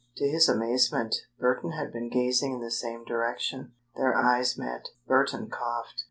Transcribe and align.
To 0.17 0.27
his 0.27 0.49
amazement, 0.49 1.13
Burton 1.37 1.73
had 1.73 1.93
been 1.93 2.09
gazing 2.09 2.53
in 2.53 2.59
the 2.61 2.71
same 2.71 3.05
direction. 3.05 3.73
Their 3.97 4.17
eyes 4.17 4.57
met. 4.57 4.87
Burton 5.05 5.47
coughed. 5.47 5.99